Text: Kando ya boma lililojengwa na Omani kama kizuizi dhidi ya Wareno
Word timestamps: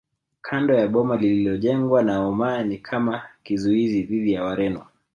Kando 0.41 0.73
ya 0.75 0.87
boma 0.87 1.17
lililojengwa 1.17 2.03
na 2.03 2.19
Omani 2.21 2.77
kama 2.77 3.23
kizuizi 3.43 4.01
dhidi 4.03 4.33
ya 4.33 4.43
Wareno 4.43 4.85